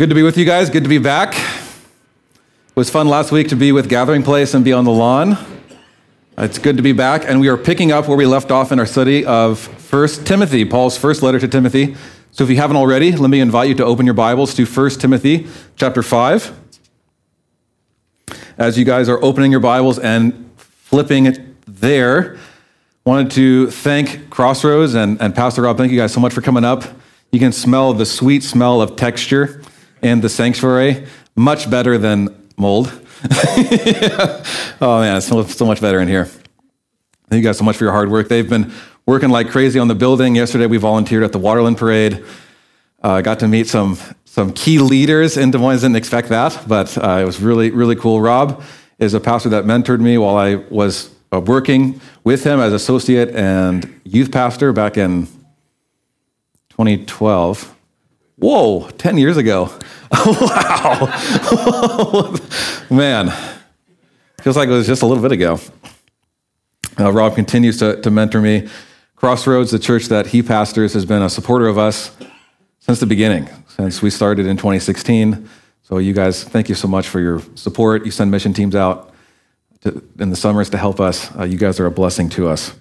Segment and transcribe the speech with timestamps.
[0.00, 0.70] Good to be with you guys.
[0.70, 1.34] Good to be back.
[1.34, 5.36] It was fun last week to be with Gathering Place and be on the lawn.
[6.38, 8.78] It's good to be back, and we are picking up where we left off in
[8.78, 11.96] our study of First Timothy, Paul's first letter to Timothy.
[12.30, 15.02] So if you haven't already, let me invite you to open your Bibles to First
[15.02, 16.58] Timothy chapter 5.
[18.56, 22.38] As you guys are opening your Bibles and flipping it there,
[23.04, 25.76] wanted to thank Crossroads and, and Pastor Rob.
[25.76, 26.84] Thank you guys so much for coming up.
[27.32, 29.59] You can smell the sweet smell of texture
[30.02, 31.06] in the sanctuary,
[31.36, 32.86] much better than mold.
[34.80, 36.24] oh man, it's so, so much better in here.
[37.28, 38.28] Thank you guys so much for your hard work.
[38.28, 38.72] They've been
[39.06, 40.34] working like crazy on the building.
[40.34, 42.24] Yesterday we volunteered at the Waterland Parade.
[43.02, 45.80] Uh, got to meet some some key leaders in Des Moines.
[45.80, 48.20] Didn't expect that, but uh, it was really really cool.
[48.20, 48.62] Rob
[48.98, 53.30] is a pastor that mentored me while I was uh, working with him as associate
[53.30, 55.26] and youth pastor back in
[56.70, 57.76] 2012.
[58.40, 59.70] Whoa, 10 years ago.
[60.26, 61.14] wow.
[62.88, 63.30] Man,
[64.40, 65.60] feels like it was just a little bit ago.
[66.98, 68.66] Uh, Rob continues to, to mentor me.
[69.14, 72.16] Crossroads, the church that he pastors, has been a supporter of us
[72.78, 75.46] since the beginning, since we started in 2016.
[75.82, 78.06] So, you guys, thank you so much for your support.
[78.06, 79.12] You send mission teams out
[79.82, 81.30] to, in the summers to help us.
[81.36, 82.74] Uh, you guys are a blessing to us.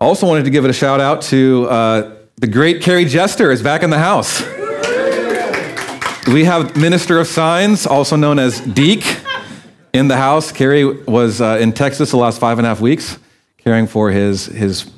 [0.00, 3.50] I also wanted to give it a shout out to uh, the great Carrie Jester
[3.50, 4.40] is back in the house.
[6.26, 9.04] We have Minister of Signs, also known as Deke,
[9.92, 10.50] in the house.
[10.50, 13.18] Carrie was uh, in Texas the last five and a half weeks,
[13.58, 14.90] caring for his, his,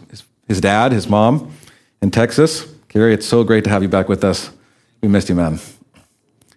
[0.46, 1.52] his dad, his mom
[2.00, 2.72] in Texas.
[2.88, 4.52] Carrie, it's so great to have you back with us.
[5.00, 5.58] We missed you, man.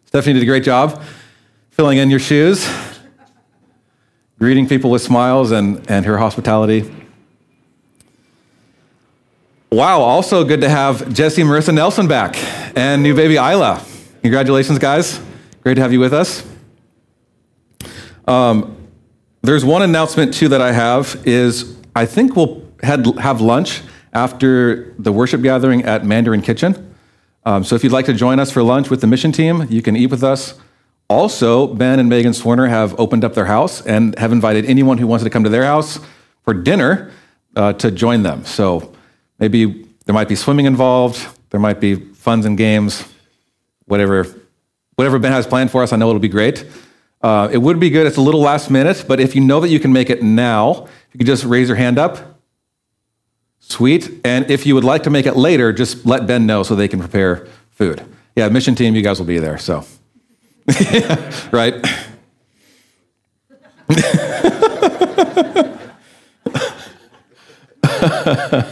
[0.06, 1.02] Stephanie did a great job
[1.72, 2.70] filling in your shoes,
[4.38, 7.05] greeting people with smiles and, and her hospitality.
[9.76, 12.38] Wow, also good to have Jesse Marissa Nelson back
[12.78, 13.84] and new baby Isla.
[14.22, 15.20] Congratulations, guys.
[15.64, 16.48] Great to have you with us.
[18.26, 18.78] Um,
[19.42, 23.82] there's one announcement too that I have is I think we'll have lunch
[24.14, 26.96] after the worship gathering at Mandarin Kitchen.
[27.46, 29.82] Um, so if you'd like to join us for lunch with the mission team, you
[29.82, 30.58] can eat with us.
[31.10, 35.06] Also, Ben and Megan Swerner have opened up their house and have invited anyone who
[35.06, 36.00] wants to come to their house
[36.46, 37.12] for dinner
[37.58, 38.46] uh, to join them.
[38.46, 38.95] So
[39.40, 43.04] Maybe there might be swimming involved, there might be funs and games,
[43.86, 44.26] whatever,
[44.96, 46.66] whatever Ben has planned for us, I know it'll be great.
[47.22, 49.70] Uh, it would be good, it's a little last minute, but if you know that
[49.70, 52.40] you can make it now, you could just raise your hand up.
[53.60, 54.12] Sweet.
[54.24, 56.88] And if you would like to make it later, just let Ben know so they
[56.88, 58.04] can prepare food.
[58.36, 59.86] Yeah, mission team, you guys will be there, so.
[61.52, 61.84] right?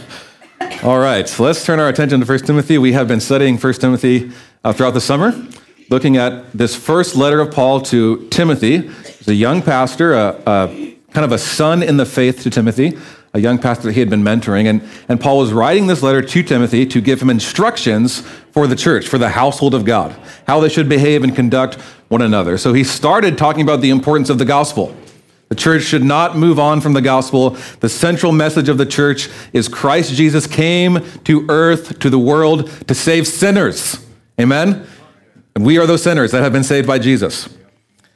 [0.84, 2.76] All right, so let's turn our attention to 1 Timothy.
[2.76, 4.30] We have been studying 1 Timothy
[4.62, 5.32] uh, throughout the summer,
[5.88, 8.88] looking at this first letter of Paul to Timothy.
[8.88, 12.98] He's a young pastor, a, a, kind of a son in the faith to Timothy,
[13.32, 14.66] a young pastor that he had been mentoring.
[14.66, 18.20] And, and Paul was writing this letter to Timothy to give him instructions
[18.52, 20.14] for the church, for the household of God,
[20.46, 21.76] how they should behave and conduct
[22.08, 22.58] one another.
[22.58, 24.94] So he started talking about the importance of the gospel
[25.48, 27.50] the church should not move on from the gospel.
[27.80, 32.70] The central message of the church is Christ Jesus came to earth, to the world,
[32.88, 34.04] to save sinners.
[34.40, 34.86] Amen?
[35.54, 37.48] And we are those sinners that have been saved by Jesus.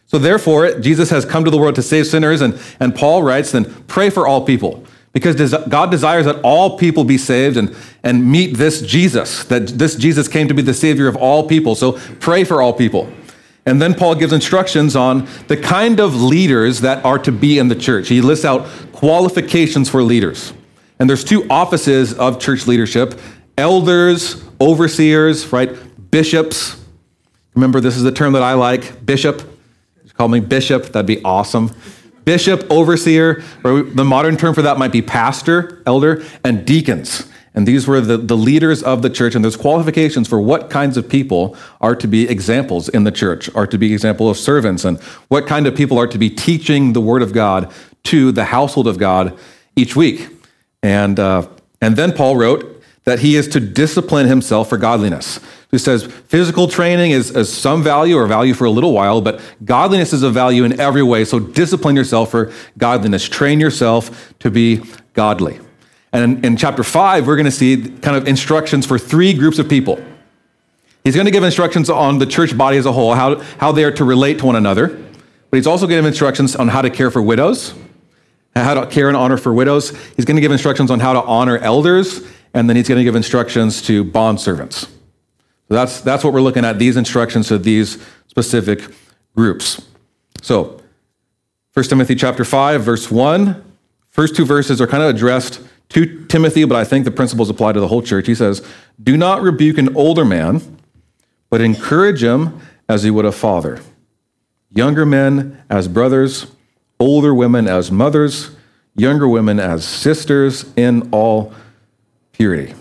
[0.07, 3.53] So therefore, Jesus has come to the world to save sinners, and, and Paul writes,
[3.53, 4.85] then pray for all people.
[5.13, 5.37] Because
[5.69, 10.29] God desires that all people be saved and, and meet this Jesus, that this Jesus
[10.29, 11.75] came to be the Savior of all people.
[11.75, 13.13] So pray for all people.
[13.69, 17.69] And then Paul gives instructions on the kind of leaders that are to be in
[17.69, 18.09] the church.
[18.09, 20.55] He lists out qualifications for leaders.
[20.99, 23.21] And there's two offices of church leadership
[23.59, 25.77] elders, overseers, right?
[26.11, 26.83] Bishops.
[27.55, 29.43] Remember, this is the term that I like bishop.
[30.15, 31.71] Call me bishop, that'd be awesome.
[32.25, 37.31] Bishop, overseer, or the modern term for that might be pastor, elder, and deacons.
[37.59, 40.97] And these were the, the leaders of the church, and there's qualifications for what kinds
[40.97, 44.85] of people are to be examples in the church, are to be example of servants,
[44.85, 47.73] and what kind of people are to be teaching the word of God
[48.05, 49.37] to the household of God
[49.75, 50.29] each week.
[50.85, 51.49] And, uh,
[51.81, 55.41] and then Paul wrote that he is to discipline himself for godliness.
[55.73, 59.41] He says physical training is, is some value or value for a little while, but
[59.65, 61.25] godliness is a value in every way.
[61.25, 63.29] So discipline yourself for godliness.
[63.29, 64.83] Train yourself to be
[65.13, 65.59] godly.
[66.13, 69.69] And in, chapter five, we're going to see kind of instructions for three groups of
[69.69, 70.03] people.
[71.05, 73.85] He's going to give instructions on the church body as a whole, how, how they
[73.85, 74.89] are to relate to one another.
[75.51, 77.75] But he's also going to give instructions on how to care for widows,
[78.55, 79.91] how to care and honor for widows.
[80.17, 82.21] He's going to give instructions on how to honor elders,
[82.53, 84.81] and then he's going to give instructions to bond servants.
[84.81, 88.83] So that's, that's what we're looking at, these instructions to these specific
[89.35, 89.83] groups.
[90.43, 90.81] So,
[91.75, 93.65] 1 Timothy chapter 5, verse 1.
[94.09, 95.61] First two verses are kind of addressed
[95.91, 98.27] to Timothy, but I think the principles apply to the whole church.
[98.27, 98.67] He says,
[99.03, 100.79] Do not rebuke an older man,
[101.51, 103.81] but encourage him as he would a father.
[104.71, 106.47] Younger men as brothers,
[107.01, 108.51] older women as mothers,
[108.95, 111.55] younger women as sisters in all
[112.33, 112.73] purity.
[112.73, 112.79] All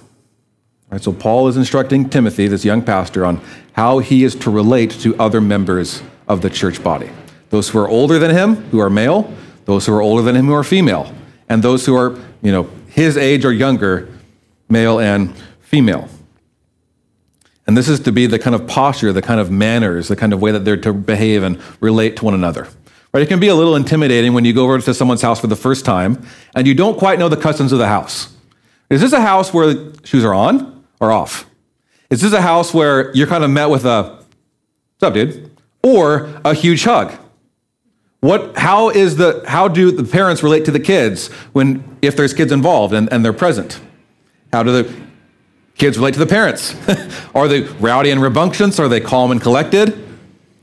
[0.92, 3.42] right, so Paul is instructing Timothy, this young pastor, on
[3.74, 7.10] how he is to relate to other members of the church body.
[7.50, 9.34] Those who are older than him, who are male,
[9.66, 11.14] those who are older than him, who are female,
[11.50, 14.10] and those who are, you know, his age or younger,
[14.68, 16.10] male and female.
[17.68, 20.34] And this is to be the kind of posture, the kind of manners, the kind
[20.34, 22.68] of way that they're to behave and relate to one another.
[23.14, 23.22] Right?
[23.22, 25.56] It can be a little intimidating when you go over to someone's house for the
[25.56, 28.34] first time and you don't quite know the customs of the house.
[28.90, 31.46] Is this a house where shoes are on or off?
[32.10, 34.24] Is this a house where you're kind of met with a,
[34.98, 35.52] what's up, dude?
[35.84, 37.14] Or a huge hug?
[38.20, 42.34] What, how, is the, how do the parents relate to the kids when, if there's
[42.34, 43.80] kids involved and, and they're present?
[44.52, 44.94] How do the
[45.76, 46.76] kids relate to the parents?
[47.36, 48.80] are they rowdy and rambunctious?
[48.80, 50.04] Are they calm and collected?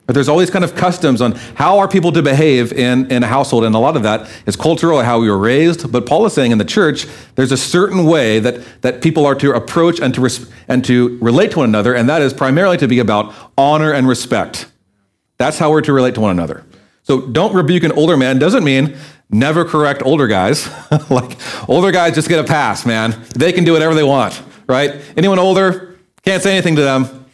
[0.06, 3.22] But there's all these kind of customs on how are people to behave in, in
[3.22, 5.90] a household, and a lot of that is cultural, how we were raised.
[5.90, 7.06] But Paul is saying in the church,
[7.36, 11.18] there's a certain way that, that people are to approach and to, res- and to
[11.22, 14.70] relate to one another, and that is primarily to be about honor and respect.
[15.38, 16.66] That's how we're to relate to one another.
[17.04, 18.96] So don't rebuke an older man doesn't mean
[19.30, 20.68] never correct older guys.
[21.10, 23.22] like older guys just get a pass, man.
[23.36, 25.00] They can do whatever they want, right?
[25.16, 27.26] Anyone older, can't say anything to them.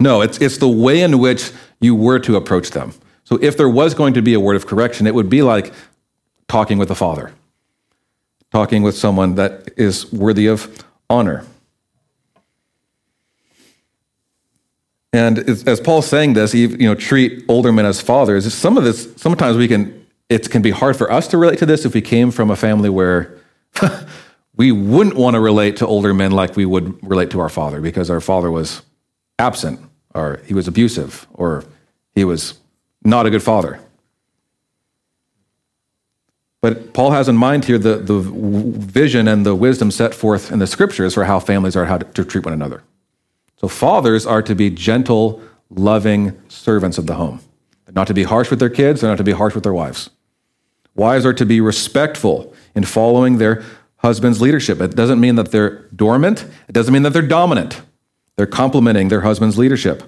[0.00, 2.92] No, it's, it's the way in which you were to approach them.
[3.22, 5.72] So if there was going to be a word of correction, it would be like
[6.48, 7.32] talking with a father,
[8.50, 11.44] talking with someone that is worthy of honor.
[15.14, 15.38] And
[15.68, 18.52] as Paul's saying this, you know, treat older men as fathers.
[18.52, 21.66] Some of this, sometimes we can, it can be hard for us to relate to
[21.66, 23.38] this if we came from a family where
[24.56, 27.80] we wouldn't want to relate to older men like we would relate to our father
[27.80, 28.82] because our father was
[29.38, 29.78] absent
[30.16, 31.62] or he was abusive or
[32.16, 32.58] he was
[33.04, 33.78] not a good father.
[36.60, 40.58] But Paul has in mind here the, the vision and the wisdom set forth in
[40.58, 42.82] the scriptures for how families are how to, to treat one another.
[43.56, 47.40] So fathers are to be gentle, loving servants of the home.
[47.84, 49.72] They're not to be harsh with their kids, they're not to be harsh with their
[49.72, 50.10] wives.
[50.94, 53.64] Wives are to be respectful in following their
[53.96, 54.80] husband's leadership.
[54.80, 57.82] It doesn't mean that they're dormant, it doesn't mean that they're dominant.
[58.36, 60.02] They're complementing their husband's leadership.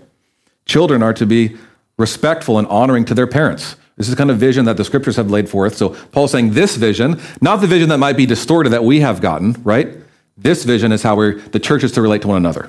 [0.64, 1.56] Children are to be
[1.96, 3.76] respectful and honoring to their parents.
[3.96, 5.76] This is the kind of vision that the scriptures have laid forth.
[5.76, 9.20] So Paul's saying this vision, not the vision that might be distorted that we have
[9.20, 9.88] gotten, right?
[10.36, 12.68] This vision is how the church is to relate to one another.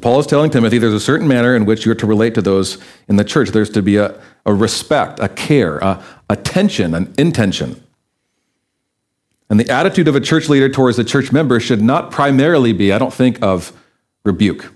[0.00, 2.78] Paul is telling Timothy there's a certain manner in which you're to relate to those
[3.08, 3.50] in the church.
[3.50, 7.82] There's to be a, a respect, a care, a attention, an intention.
[9.50, 12.92] And the attitude of a church leader towards a church member should not primarily be,
[12.92, 13.72] I don't think, of
[14.24, 14.64] rebuke.
[14.64, 14.72] It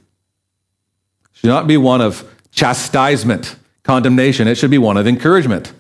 [1.35, 4.49] Should not be one of chastisement, condemnation.
[4.49, 5.73] It should be one of encouragement.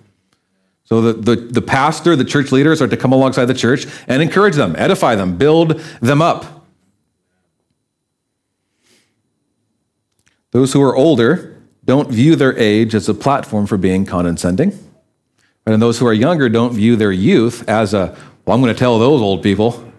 [0.84, 4.20] So the, the, the pastor, the church leaders are to come alongside the church and
[4.20, 6.61] encourage them, edify them, build them up.
[10.52, 14.78] Those who are older don't view their age as a platform for being condescending.
[15.66, 18.78] And those who are younger don't view their youth as a, well, I'm going to
[18.78, 19.92] tell those old people.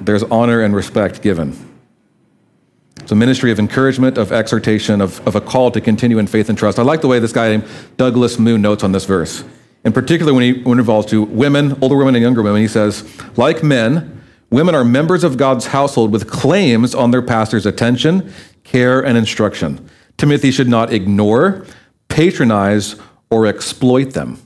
[0.00, 1.66] There's honor and respect given.
[3.00, 6.48] It's a ministry of encouragement, of exhortation, of, of a call to continue in faith
[6.48, 6.78] and trust.
[6.78, 9.42] I like the way this guy named Douglas Moo notes on this verse.
[9.84, 12.68] In particular, when he when it involves to women, older women and younger women, he
[12.68, 13.02] says,
[13.36, 18.32] like men, women are members of God's household with claims on their pastor's attention,
[18.70, 19.88] care, and instruction.
[20.16, 21.66] Timothy should not ignore,
[22.08, 22.94] patronize,
[23.28, 24.38] or exploit them.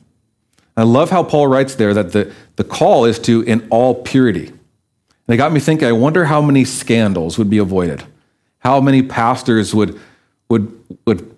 [0.77, 4.47] I love how Paul writes there that the, the call is to in all purity.
[4.47, 8.05] And it got me thinking, I wonder how many scandals would be avoided.
[8.61, 10.01] How many pastors would,
[10.49, 10.73] would,
[11.07, 11.37] would,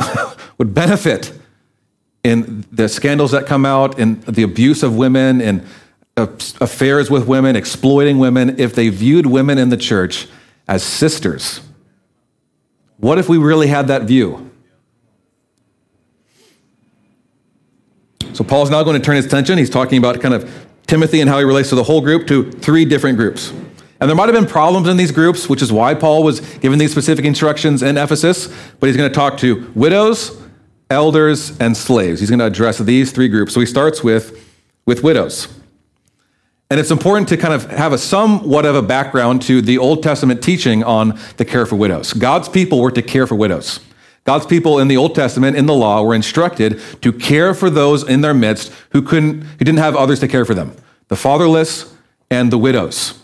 [0.58, 1.32] would benefit
[2.24, 5.66] in the scandals that come out, in the abuse of women, in
[6.16, 10.28] affairs with women, exploiting women, if they viewed women in the church
[10.66, 11.60] as sisters
[13.02, 14.48] what if we really had that view?
[18.32, 19.58] So Paul's now going to turn his attention.
[19.58, 22.52] He's talking about kind of Timothy and how he relates to the whole group to
[22.52, 23.50] three different groups.
[24.00, 26.78] And there might have been problems in these groups, which is why Paul was given
[26.78, 28.46] these specific instructions in Ephesus.
[28.78, 30.40] But he's going to talk to widows,
[30.88, 32.20] elders, and slaves.
[32.20, 33.52] He's going to address these three groups.
[33.52, 34.48] So he starts with,
[34.86, 35.48] with widows.
[36.72, 40.02] And it's important to kind of have a somewhat of a background to the Old
[40.02, 42.14] Testament teaching on the care for widows.
[42.14, 43.80] God's people were to care for widows.
[44.24, 48.08] God's people in the Old Testament, in the law, were instructed to care for those
[48.08, 50.74] in their midst who couldn't, who didn't have others to care for them,
[51.08, 51.94] the fatherless
[52.30, 53.20] and the widows.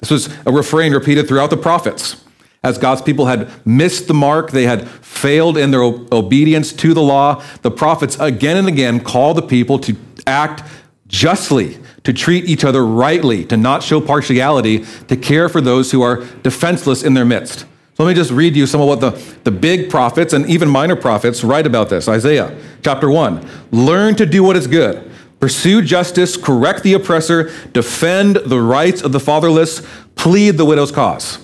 [0.00, 2.22] This was a refrain repeated throughout the prophets.
[2.62, 7.00] As God's people had missed the mark, they had failed in their obedience to the
[7.00, 9.96] law, the prophets again and again called the people to
[10.26, 10.62] act
[11.08, 16.02] justly to treat each other rightly, to not show partiality, to care for those who
[16.02, 17.60] are defenseless in their midst.
[17.94, 19.10] So let me just read you some of what the,
[19.44, 22.08] the big prophets and even minor prophets write about this.
[22.08, 28.36] Isaiah chapter 1 Learn to do what is good, pursue justice, correct the oppressor, defend
[28.36, 31.38] the rights of the fatherless, plead the widow's cause.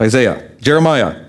[0.00, 1.26] Isaiah, Jeremiah,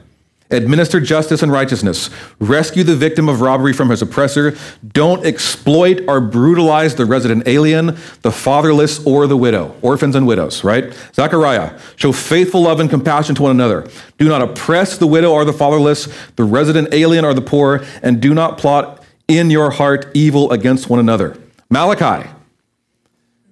[0.53, 2.11] Administer justice and righteousness.
[2.39, 4.55] Rescue the victim of robbery from his oppressor.
[4.87, 9.75] Don't exploit or brutalize the resident alien, the fatherless, or the widow.
[9.81, 10.93] Orphans and widows, right?
[11.15, 11.79] Zechariah.
[11.95, 13.89] Show faithful love and compassion to one another.
[14.19, 18.21] Do not oppress the widow or the fatherless, the resident alien or the poor, and
[18.21, 21.35] do not plot in your heart evil against one another.
[21.69, 22.29] Malachi.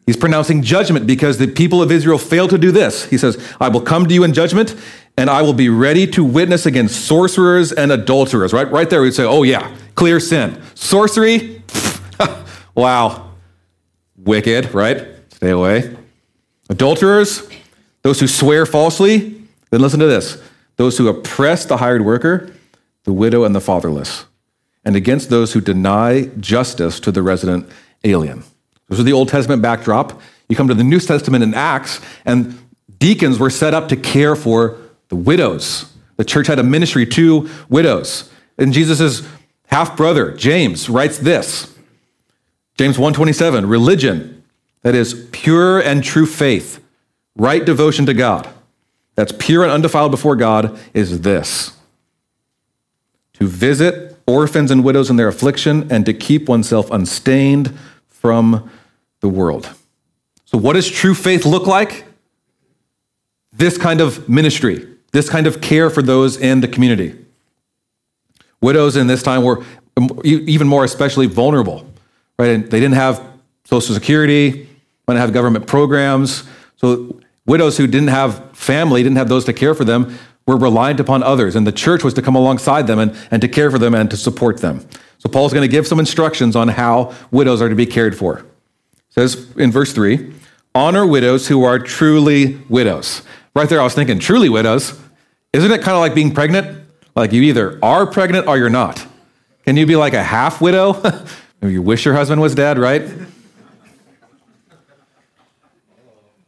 [0.06, 3.06] He's pronouncing judgment because the people of Israel failed to do this.
[3.06, 4.76] He says, I will come to you in judgment
[5.18, 8.54] and I will be ready to witness against sorcerers and adulterers.
[8.54, 10.62] Right, right there, we'd say, oh, yeah, clear sin.
[10.76, 11.64] Sorcery,
[12.76, 13.32] wow,
[14.18, 15.08] wicked, right?
[15.30, 15.96] Stay away.
[16.70, 17.48] Adulterers,
[18.04, 20.42] those who swear falsely, then listen to this
[20.78, 22.52] those who oppress the hired worker,
[23.04, 24.26] the widow, and the fatherless,
[24.84, 27.70] and against those who deny justice to the resident
[28.04, 28.44] alien.
[28.90, 30.20] This is the Old Testament backdrop.
[30.50, 32.58] You come to the New Testament in Acts, and
[32.98, 34.78] deacons were set up to care for
[35.12, 35.92] the widows.
[36.16, 38.32] The church had a ministry to widows.
[38.58, 39.28] And Jesus'
[39.68, 41.76] half brother, James, writes this
[42.78, 44.42] James 1:27, religion,
[44.84, 46.80] that is pure and true faith,
[47.36, 48.48] right devotion to God,
[49.16, 51.74] that's pure and undefiled before God, is this
[53.34, 57.78] to visit orphans and widows in their affliction and to keep oneself unstained
[58.08, 58.70] from
[59.20, 59.72] the world.
[60.46, 62.06] So, what does true faith look like?
[63.52, 67.16] This kind of ministry this kind of care for those in the community.
[68.62, 69.64] Widows in this time were
[70.24, 71.86] even more especially vulnerable,
[72.38, 72.52] right?
[72.52, 73.22] And they didn't have
[73.66, 74.68] Social Security,
[75.08, 76.44] didn't have government programs.
[76.78, 81.00] So widows who didn't have family, didn't have those to care for them, were reliant
[81.00, 81.56] upon others.
[81.56, 84.10] And the church was to come alongside them and, and to care for them and
[84.12, 84.88] to support them.
[85.18, 88.40] So Paul's going to give some instructions on how widows are to be cared for.
[88.40, 88.46] It
[89.10, 90.34] says in verse 3
[90.74, 93.24] honor widows who are truly widows.
[93.54, 95.00] Right there, I was thinking, truly widows.
[95.54, 96.86] Isn't it kind of like being pregnant?
[97.16, 99.06] Like you either are pregnant or you're not.
[99.66, 101.02] Can you be like a half widow?
[101.64, 103.08] You wish your husband was dead, right?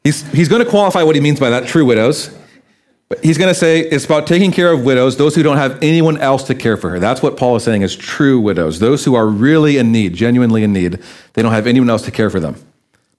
[0.03, 2.35] He's, he's going to qualify what he means by that, true widows.
[3.09, 5.81] But he's going to say it's about taking care of widows, those who don't have
[5.83, 6.99] anyone else to care for her.
[6.99, 10.63] That's what Paul is saying is true widows, those who are really in need, genuinely
[10.63, 10.99] in need.
[11.33, 12.55] They don't have anyone else to care for them.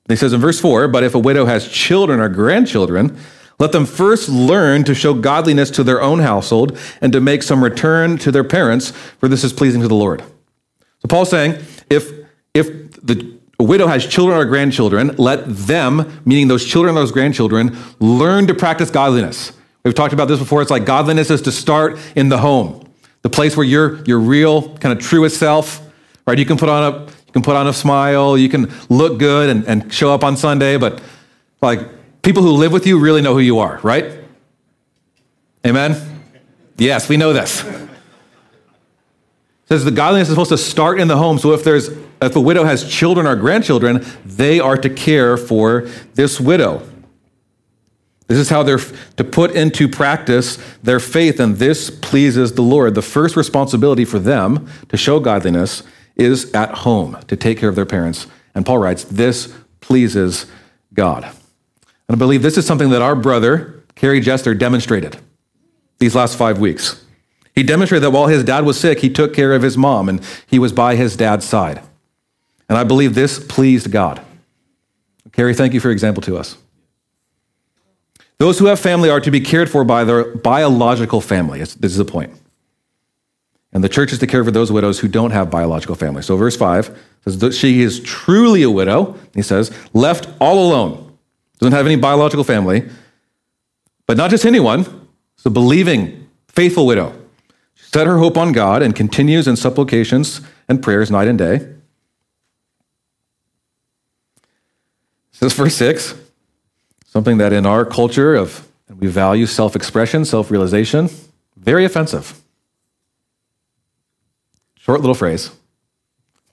[0.09, 3.17] he says in verse 4 But if a widow has children or grandchildren,
[3.65, 7.65] let them first learn to show godliness to their own household and to make some
[7.65, 10.21] return to their parents, for this is pleasing to the Lord.
[10.21, 12.13] So Paul's saying, if,
[12.53, 17.75] if the widow has children or grandchildren, let them, meaning those children and those grandchildren,
[18.01, 19.53] learn to practice godliness.
[19.83, 20.61] We've talked about this before.
[20.61, 22.87] It's like godliness is to start in the home,
[23.23, 25.81] the place where you're your real, kind of truest self,
[26.27, 26.39] right?
[26.39, 29.49] You can put on a you can put on a smile, you can look good
[29.49, 31.03] and, and show up on Sunday, but
[31.63, 31.81] like
[32.25, 34.19] people who live with you really know who you are, right?
[35.65, 36.23] Amen?
[36.77, 37.63] Yes, we know this.
[37.63, 37.89] It
[39.69, 41.39] says the godliness is supposed to start in the home.
[41.39, 41.89] So if there's
[42.21, 45.83] if a widow has children or grandchildren, they are to care for
[46.15, 46.83] this widow.
[48.27, 52.95] This is how they're to put into practice their faith, and this pleases the Lord.
[52.95, 55.83] The first responsibility for them to show godliness
[56.17, 58.27] is at home, to take care of their parents.
[58.55, 60.47] And Paul writes, This pleases
[60.95, 61.31] God.
[62.09, 65.19] And I believe this is something that our brother, Kerry Jester, demonstrated
[65.99, 67.05] these last five weeks.
[67.55, 70.21] He demonstrated that while his dad was sick, he took care of his mom and
[70.47, 71.81] he was by his dad's side.
[72.69, 74.21] And I believe this pleased God.
[75.33, 76.57] Kerry, thank you for your example to us.
[78.39, 81.61] Those who have family are to be cared for by their biological family.
[81.61, 82.33] This is the point.
[83.73, 86.23] And the church is to care for those widows who don't have biological family.
[86.23, 86.97] So, verse 5
[87.27, 91.04] says she is truly a widow, he says, left all alone
[91.65, 92.87] doesn't have any biological family,
[94.07, 94.81] but not just anyone,
[95.35, 97.19] it's a believing, faithful widow.
[97.75, 101.55] She set her hope on God and continues in supplications and prayers night and day.
[101.55, 101.77] It
[105.33, 106.15] says verse 6
[107.07, 108.69] Something that in our culture of
[108.99, 111.09] we value self-expression, self-realization,
[111.57, 112.43] very offensive.
[114.77, 115.51] Short little phrase.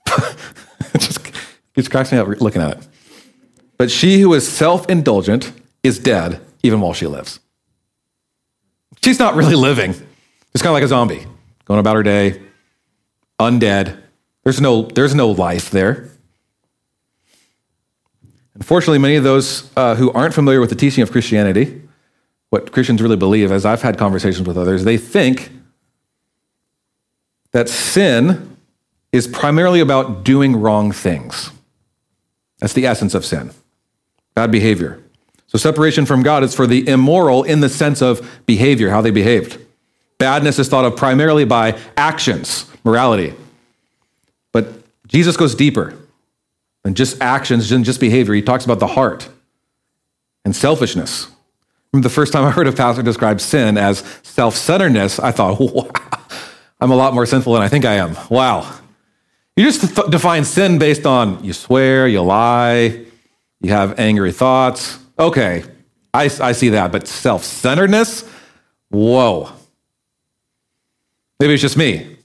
[0.96, 1.18] just,
[1.74, 2.86] just cracks me up looking at it.
[3.82, 7.40] But she who is self-indulgent is dead even while she lives.
[9.02, 9.90] She's not really living.
[10.54, 11.26] It's kind of like a zombie,
[11.64, 12.40] going about her day,
[13.40, 14.00] undead.
[14.44, 16.10] There's no, there's no life there.
[18.54, 21.82] Unfortunately, many of those uh, who aren't familiar with the teaching of Christianity,
[22.50, 25.50] what Christians really believe, as I've had conversations with others, they think
[27.50, 28.56] that sin
[29.10, 31.50] is primarily about doing wrong things.
[32.60, 33.50] That's the essence of sin
[34.34, 35.02] bad behavior.
[35.46, 39.10] So, separation from God is for the immoral in the sense of behavior, how they
[39.10, 39.58] behaved.
[40.18, 43.34] Badness is thought of primarily by actions, morality.
[44.52, 44.68] But
[45.06, 45.94] Jesus goes deeper
[46.84, 48.34] than just actions and just behavior.
[48.34, 49.28] He talks about the heart
[50.44, 51.28] and selfishness.
[51.92, 55.60] Remember the first time I heard a pastor describe sin as self centeredness, I thought,
[55.74, 55.90] wow,
[56.80, 58.16] I'm a lot more sinful than I think I am.
[58.30, 58.78] Wow.
[59.56, 63.04] You just th- define sin based on you swear, you lie,
[63.62, 64.98] you have angry thoughts.
[65.18, 65.64] Okay,
[66.12, 66.92] I, I see that.
[66.92, 68.28] But self centeredness?
[68.90, 69.50] Whoa.
[71.40, 72.16] Maybe it's just me.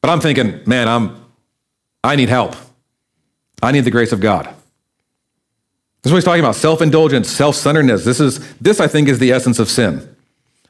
[0.00, 1.24] But I'm thinking, man, I'm,
[2.02, 2.56] I need help.
[3.62, 4.46] I need the grace of God.
[6.02, 8.04] This is what he's talking about self indulgence, self centeredness.
[8.04, 10.16] This, is, this, I think, is the essence of sin.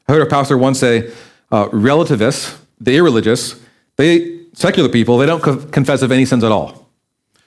[0.07, 1.11] I heard a pastor once say
[1.51, 3.59] uh, relativists, the irreligious,
[3.97, 6.84] they, secular people, they don't co- confess of any sins at all.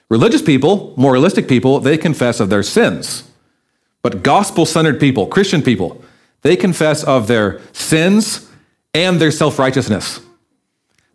[0.09, 3.29] Religious people, moralistic people, they confess of their sins.
[4.01, 6.03] But gospel centered people, Christian people,
[6.41, 8.49] they confess of their sins
[8.93, 10.19] and their self righteousness.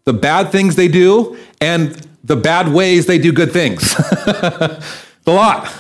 [0.05, 3.95] The bad things they do and the bad ways they do good things.
[3.95, 4.83] the
[5.27, 5.73] lot.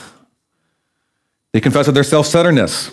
[1.52, 2.90] They confess of their self centeredness.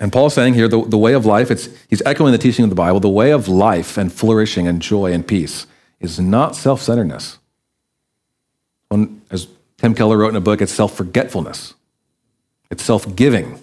[0.00, 2.70] And Paul's saying here the, the way of life, it's, he's echoing the teaching of
[2.70, 5.66] the Bible, the way of life and flourishing and joy and peace
[6.00, 7.38] is not self centeredness.
[9.30, 11.74] As Tim Keller wrote in a book, it's self forgetfulness,
[12.70, 13.60] it's self giving,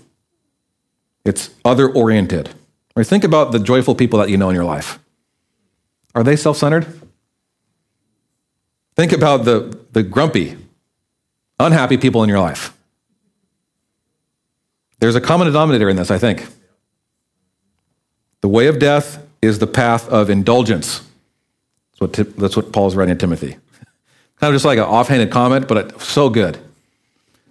[1.26, 2.50] it's other oriented.
[2.96, 3.06] Right?
[3.06, 5.00] Think about the joyful people that you know in your life.
[6.16, 6.88] Are they self centered?
[8.96, 10.58] Think about the, the grumpy,
[11.60, 12.74] unhappy people in your life.
[15.00, 16.46] There's a common denominator in this, I think.
[18.42, 21.02] The way of death is the path of indulgence.
[22.00, 23.56] That's what, that's what Paul's writing to Timothy.
[24.40, 26.58] Kind of just like an offhanded comment, but so good.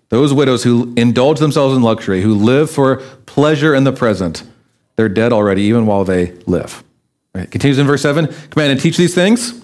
[0.08, 2.96] Those widows who indulge themselves in luxury, who live for
[3.26, 4.42] pleasure in the present,
[4.96, 6.82] they're dead already, even while they live.
[7.34, 7.50] Right?
[7.50, 9.60] Continues in verse 7 Command and teach these things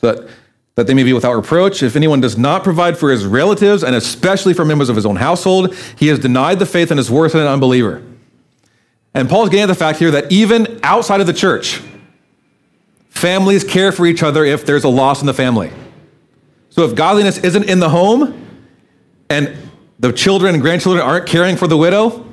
[0.00, 0.30] so that,
[0.76, 1.82] that they may be without reproach.
[1.82, 5.16] If anyone does not provide for his relatives, and especially for members of his own
[5.16, 8.02] household, he has denied the faith and is worse than an unbeliever.
[9.12, 11.82] And Paul's getting at the fact here that even outside of the church,
[13.10, 15.70] families care for each other if there's a loss in the family.
[16.70, 18.46] So if godliness isn't in the home
[19.28, 19.56] and
[19.98, 22.26] the children and grandchildren aren't caring for the widow,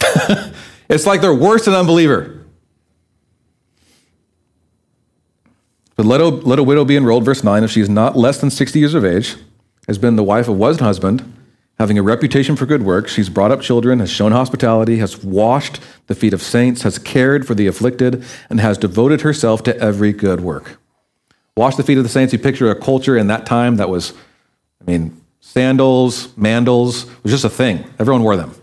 [0.88, 2.36] it's like they're worse than unbeliever.
[5.96, 8.40] But let a, let a widow be enrolled, verse 9, if she is not less
[8.40, 9.36] than 60 years of age,
[9.86, 11.36] has been the wife of was husband,
[11.78, 13.12] having a reputation for good works.
[13.12, 17.46] She's brought up children, has shown hospitality, has washed the feet of saints, has cared
[17.46, 20.79] for the afflicted, and has devoted herself to every good work.
[21.56, 22.32] Wash the feet of the saints.
[22.32, 24.12] You picture a culture in that time that was,
[24.80, 27.84] I mean, sandals, mandals was just a thing.
[27.98, 28.54] Everyone wore them.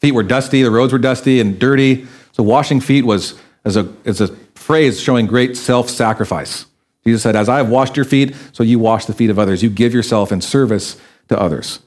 [0.00, 2.06] Feet were dusty, the roads were dusty and dirty.
[2.32, 6.66] So washing feet was as a, as a phrase showing great self sacrifice.
[7.06, 9.62] Jesus said, As I have washed your feet, so you wash the feet of others.
[9.62, 11.80] You give yourself in service to others.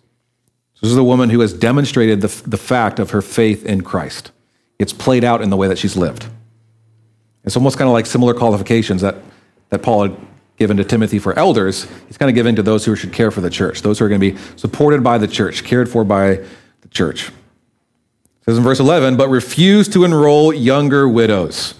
[0.76, 3.82] So this is a woman who has demonstrated the, the fact of her faith in
[3.82, 4.32] Christ.
[4.80, 6.28] It's played out in the way that she's lived.
[7.44, 9.16] It's almost kind of like similar qualifications that,
[9.70, 10.18] that Paul had
[10.58, 13.41] given to Timothy for elders, he's kind of giving to those who should care for
[13.41, 16.43] the church, those who are going to be supported by the church, cared for by
[16.82, 17.30] the church.
[17.30, 17.34] It
[18.46, 21.76] says in verse 11, but refuse to enroll younger widows.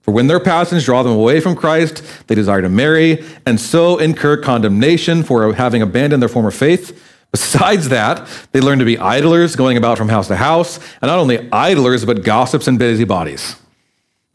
[0.00, 3.98] For when their passions draw them away from Christ, they desire to marry, and so
[3.98, 7.00] incur condemnation for having abandoned their former faith.
[7.32, 11.18] Besides that, they learn to be idlers, going about from house to house, and not
[11.18, 13.56] only idlers, but gossips and busybodies.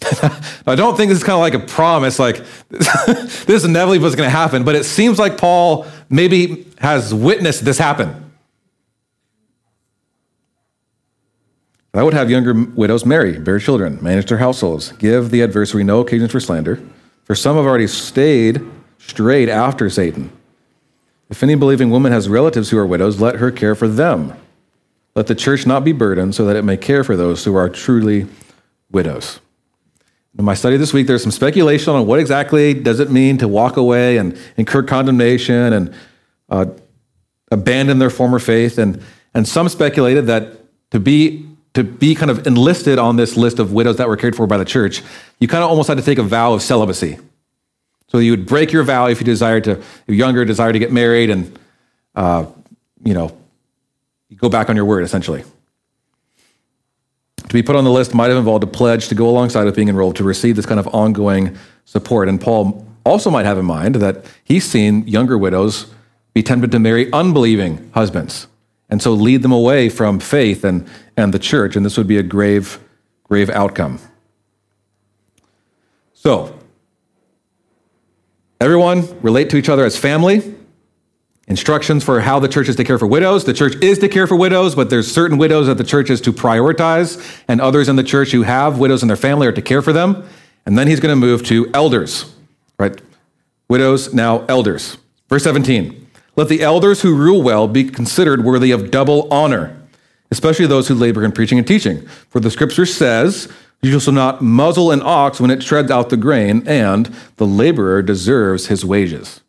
[0.65, 4.15] I don't think this is kind of like a promise, like this is inevitably what's
[4.15, 8.31] going to happen, but it seems like Paul maybe has witnessed this happen.
[11.93, 15.99] I would have younger widows marry, bear children, manage their households, give the adversary no
[15.99, 16.79] occasions for slander,
[17.25, 18.61] for some have already stayed,
[18.99, 20.31] strayed after Satan.
[21.29, 24.33] If any believing woman has relatives who are widows, let her care for them,
[25.15, 27.69] let the church not be burdened so that it may care for those who are
[27.69, 28.27] truly
[28.91, 29.39] widows.
[30.37, 33.47] In my study this week, there's some speculation on what exactly does it mean to
[33.47, 35.95] walk away and incur condemnation and
[36.49, 36.65] uh,
[37.51, 38.77] abandon their former faith.
[38.77, 39.01] And,
[39.33, 40.59] and some speculated that
[40.91, 44.35] to be, to be kind of enlisted on this list of widows that were cared
[44.35, 45.01] for by the church,
[45.39, 47.17] you kind of almost had to take a vow of celibacy.
[48.07, 50.91] So you would break your vow if you desired to, if younger, desire to get
[50.91, 51.59] married, and
[52.15, 52.45] uh,
[53.03, 53.37] you know,
[54.35, 55.43] go back on your word essentially.
[57.49, 59.75] To be put on the list might have involved a pledge to go alongside of
[59.75, 62.29] being enrolled to receive this kind of ongoing support.
[62.29, 65.91] And Paul also might have in mind that he's seen younger widows
[66.33, 68.45] be tempted to marry unbelieving husbands,
[68.87, 72.17] and so lead them away from faith and, and the church, and this would be
[72.17, 72.79] a grave,
[73.23, 73.99] grave outcome.
[76.13, 76.59] So,
[78.61, 80.55] everyone relate to each other as family.
[81.49, 83.43] Instructions for how the church is to care for widows.
[83.43, 86.21] The church is to care for widows, but there's certain widows that the church is
[86.21, 89.61] to prioritize, and others in the church who have widows in their family are to
[89.61, 90.29] care for them.
[90.67, 92.31] And then he's going to move to elders,
[92.77, 93.01] right?
[93.67, 94.97] Widows, now elders.
[95.27, 96.07] Verse 17.
[96.35, 99.75] Let the elders who rule well be considered worthy of double honor,
[100.29, 102.05] especially those who labor in preaching and teaching.
[102.29, 106.17] For the scripture says, You shall not muzzle an ox when it treads out the
[106.17, 107.07] grain, and
[107.37, 109.41] the laborer deserves his wages.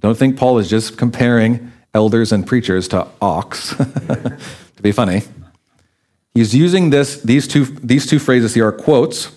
[0.00, 5.22] Don't think Paul is just comparing elders and preachers to ox, to be funny.
[6.34, 9.32] He's using this, these, two, these two phrases here are quotes.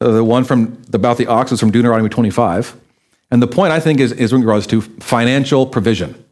[0.00, 2.76] Uh, the one from about the ox is from Deuteronomy 25.
[3.30, 6.22] And the point, I think, is, is in regards to financial provision.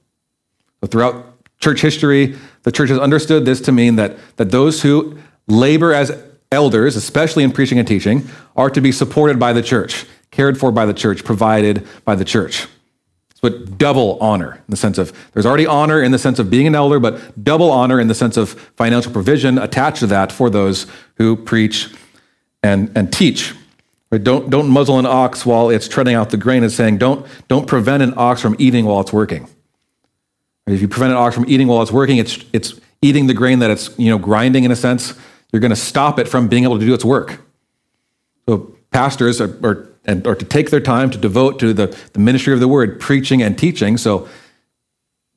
[0.86, 1.26] Throughout
[1.58, 6.12] church history, the church has understood this to mean that, that those who labor as
[6.52, 10.70] elders, especially in preaching and teaching, are to be supported by the church, cared for
[10.70, 12.66] by the church, provided by the church.
[13.40, 16.66] But double honor in the sense of there's already honor in the sense of being
[16.66, 20.50] an elder, but double honor in the sense of financial provision attached to that for
[20.50, 21.88] those who preach
[22.62, 23.55] and, and teach.
[24.11, 24.22] Right?
[24.22, 26.64] Don't, don't muzzle an ox while it's treading out the grain.
[26.64, 29.44] It's saying don't, don't prevent an ox from eating while it's working.
[30.66, 30.74] Right?
[30.74, 33.61] If you prevent an ox from eating while it's working, it's, it's eating the grain
[33.61, 35.14] that it's you know, grinding in a sense.
[35.53, 37.40] You're going to stop it from being able to do its work.
[38.48, 42.18] So pastors are, are and, or to take their time to devote to the, the
[42.18, 43.96] ministry of the word, preaching and teaching.
[43.96, 44.28] So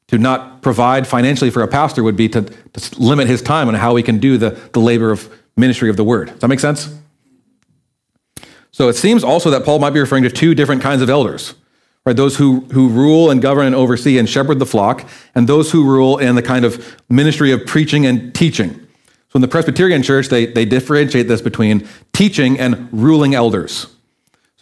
[0.07, 3.73] to not provide financially for a pastor would be to, to limit his time on
[3.73, 6.29] how he can do the, the labor of ministry of the word.
[6.29, 6.95] Does that make sense?
[8.71, 11.53] So it seems also that Paul might be referring to two different kinds of elders,
[12.05, 12.15] right?
[12.15, 15.85] Those who, who rule and govern and oversee and shepherd the flock, and those who
[15.85, 18.71] rule in the kind of ministry of preaching and teaching.
[19.29, 23.92] So in the Presbyterian church, they, they differentiate this between teaching and ruling elders.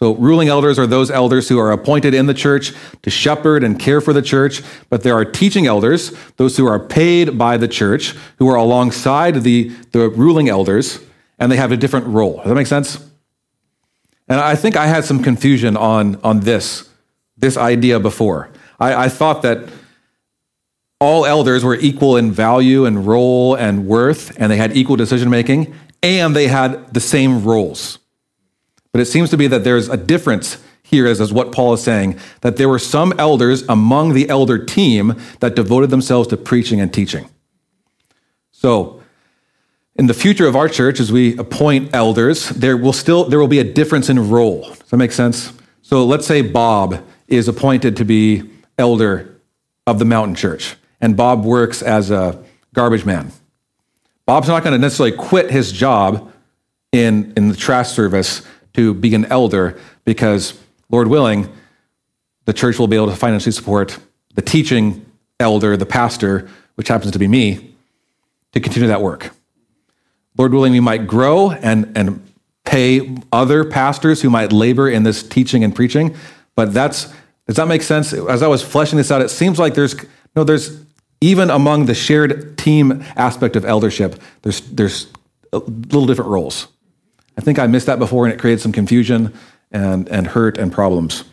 [0.02, 3.78] So, ruling elders are those elders who are appointed in the church to shepherd and
[3.78, 4.60] care for the church,
[4.90, 9.44] but there are teaching elders, those who are paid by the church, who are alongside
[9.44, 10.98] the, the ruling elders,
[11.38, 12.38] and they have a different role.
[12.38, 12.98] Does that make sense?
[14.26, 16.88] And I think I had some confusion on, on this,
[17.36, 18.50] this idea before.
[18.80, 19.68] I, I thought that
[20.98, 25.30] all elders were equal in value and role and worth, and they had equal decision
[25.30, 28.00] making, and they had the same roles.
[28.92, 31.82] But it seems to be that there's a difference here, as, as what Paul is
[31.82, 36.80] saying, that there were some elders among the elder team that devoted themselves to preaching
[36.80, 37.28] and teaching.
[38.50, 39.02] So,
[39.96, 43.48] in the future of our church, as we appoint elders, there will still there will
[43.48, 44.68] be a difference in role.
[44.68, 45.52] Does that make sense?
[45.82, 48.42] So let's say Bob is appointed to be
[48.78, 49.38] elder
[49.86, 53.32] of the mountain church, and Bob works as a garbage man.
[54.24, 56.32] Bob's not going to necessarily quit his job
[56.92, 58.42] in, in the trash service
[58.74, 60.58] to be an elder because,
[60.90, 61.52] Lord willing,
[62.44, 63.98] the church will be able to financially support
[64.34, 65.04] the teaching
[65.38, 67.74] elder, the pastor, which happens to be me,
[68.52, 69.30] to continue that work.
[70.36, 72.26] Lord willing, we might grow and, and
[72.64, 76.16] pay other pastors who might labor in this teaching and preaching.
[76.54, 77.12] But that's,
[77.46, 78.12] does that make sense?
[78.12, 79.94] As I was fleshing this out, it seems like there's,
[80.34, 80.82] no, there's,
[81.20, 85.06] even among the shared team aspect of eldership, there's, there's
[85.52, 86.68] little different roles.
[87.36, 89.32] I think I missed that before and it created some confusion
[89.70, 91.24] and, and hurt and problems.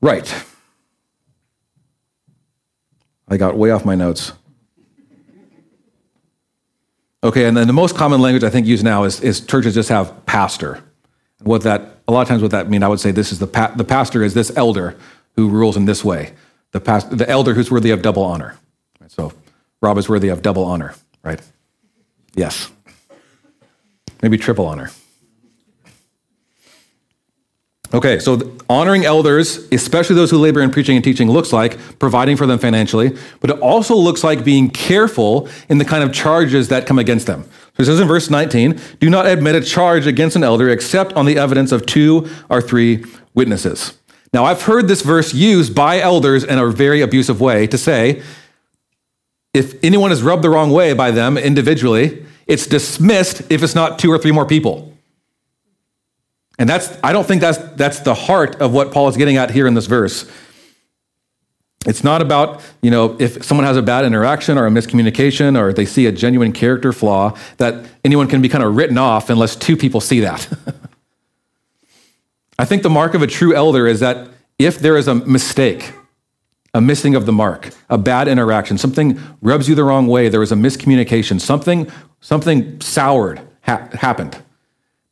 [0.00, 0.32] Right.
[3.28, 4.32] I got way off my notes.
[7.22, 9.88] Okay, and then the most common language I think used now is, is churches just
[9.88, 10.84] have pastor.
[11.42, 13.46] What that, a lot of times what that means, I would say this is the,
[13.46, 14.94] pa- the pastor is this elder
[15.36, 16.34] who rules in this way.
[16.72, 18.58] The, past, the elder who's worthy of double honor.
[19.08, 19.32] So
[19.80, 21.40] Rob is worthy of double honor, right?
[22.34, 22.70] Yes.
[24.22, 24.90] Maybe triple honor.
[27.92, 32.36] Okay, so honoring elders, especially those who labor in preaching and teaching, looks like providing
[32.36, 36.68] for them financially, but it also looks like being careful in the kind of charges
[36.68, 37.44] that come against them.
[37.76, 41.12] So it says in verse 19, do not admit a charge against an elder except
[41.12, 43.96] on the evidence of two or three witnesses.
[44.32, 48.22] Now, I've heard this verse used by elders in a very abusive way to say,
[49.54, 53.98] if anyone is rubbed the wrong way by them individually, it's dismissed if it's not
[53.98, 54.92] two or three more people.
[56.58, 59.50] And that's, I don't think that's, that's the heart of what Paul is getting at
[59.50, 60.30] here in this verse.
[61.86, 65.72] It's not about, you know, if someone has a bad interaction or a miscommunication or
[65.72, 69.54] they see a genuine character flaw, that anyone can be kind of written off unless
[69.54, 70.48] two people see that.
[72.58, 75.92] I think the mark of a true elder is that if there is a mistake,
[76.74, 80.40] a missing of the mark, a bad interaction, something rubs you the wrong way, there
[80.40, 84.42] was a miscommunication, something, something soured ha- happened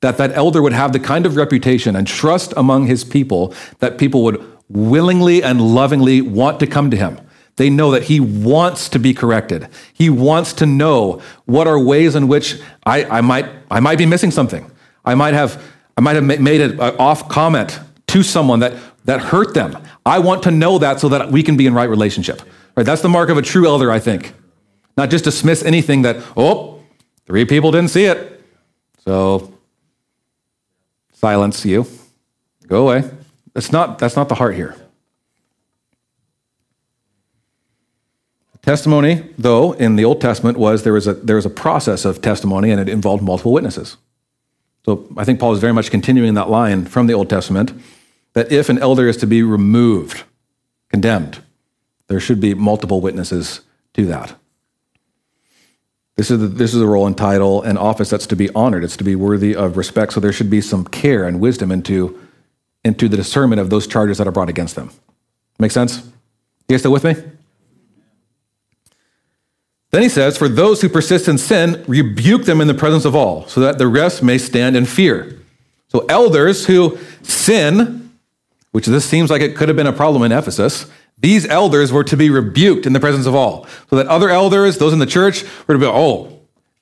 [0.02, 3.96] that that elder would have the kind of reputation and trust among his people that
[3.96, 7.18] people would willingly and lovingly want to come to him.
[7.56, 9.68] They know that he wants to be corrected.
[9.92, 14.06] He wants to know what are ways in which I, I might, I might be
[14.06, 14.70] missing something.
[15.04, 15.62] I might have,
[15.96, 18.72] I might have made an uh, off comment to someone that,
[19.04, 19.76] that hurt them.
[20.06, 22.42] I want to know that so that we can be in right relationship.
[22.76, 22.86] Right?
[22.86, 24.34] That's the mark of a true elder, I think.
[24.96, 26.82] Not just dismiss anything that, oh,
[27.26, 28.44] three people didn't see it.
[29.04, 29.52] So
[31.12, 31.86] silence you.
[32.66, 33.10] Go away.
[33.54, 34.76] That's not, that's not the heart here.
[38.62, 42.22] Testimony, though, in the Old Testament was there was a there was a process of
[42.22, 43.96] testimony and it involved multiple witnesses.
[44.84, 47.72] So I think Paul is very much continuing that line from the Old Testament
[48.34, 50.24] that if an elder is to be removed,
[50.88, 51.42] condemned,
[52.08, 53.60] there should be multiple witnesses
[53.94, 54.34] to that.
[56.16, 58.84] This is, the, this is a role and title and office that's to be honored.
[58.84, 60.12] It's to be worthy of respect.
[60.12, 62.20] So there should be some care and wisdom into,
[62.84, 64.90] into the discernment of those charges that are brought against them.
[65.58, 66.04] Make sense?
[66.68, 67.14] You guys still with me?
[69.90, 73.14] Then he says, For those who persist in sin, rebuke them in the presence of
[73.14, 75.38] all, so that the rest may stand in fear.
[75.88, 78.01] So elders who sin,
[78.72, 82.04] which this seems like it could have been a problem in Ephesus, these elders were
[82.04, 83.66] to be rebuked in the presence of all.
[83.88, 86.40] So that other elders, those in the church, were to be, oh,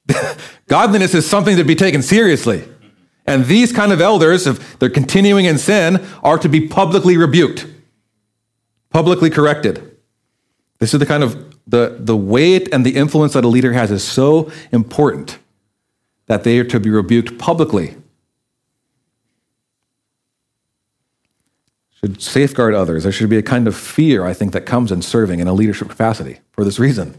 [0.68, 2.64] godliness is something to be taken seriously.
[3.26, 7.66] And these kind of elders, if they're continuing in sin, are to be publicly rebuked,
[8.88, 9.98] publicly corrected.
[10.78, 13.90] This is the kind of the, the weight and the influence that a leader has
[13.90, 15.38] is so important
[16.26, 17.96] that they are to be rebuked publicly
[22.00, 23.02] should safeguard others.
[23.02, 25.52] There should be a kind of fear, I think, that comes in serving in a
[25.52, 27.14] leadership capacity for this reason.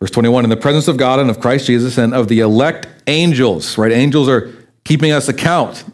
[0.00, 2.88] Verse 21 In the presence of God and of Christ Jesus and of the elect
[3.06, 3.92] angels, right?
[3.92, 4.52] Angels are
[4.84, 5.84] keeping us account.